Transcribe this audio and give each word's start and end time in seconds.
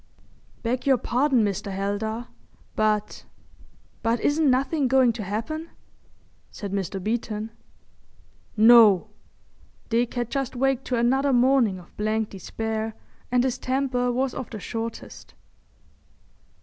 "Beg 0.63 0.87
your 0.87 0.97
pardon, 0.97 1.45
Mr. 1.45 1.71
Heldar, 1.71 2.25
but—but 2.75 4.19
isn't 4.19 4.49
nothin' 4.49 4.87
going 4.87 5.13
to 5.13 5.21
happen?" 5.23 5.69
said 6.49 6.71
Mr. 6.73 6.99
Beeton. 6.99 7.51
"No!" 8.57 9.09
Dick 9.89 10.15
had 10.15 10.31
just 10.31 10.55
waked 10.55 10.85
to 10.85 10.95
another 10.97 11.31
morning 11.31 11.77
of 11.77 11.95
blank 11.97 12.29
despair 12.29 12.95
and 13.31 13.43
his 13.43 13.59
temper 13.59 14.11
was 14.11 14.33
of 14.33 14.49
the 14.49 14.59
shortest. 14.59 15.35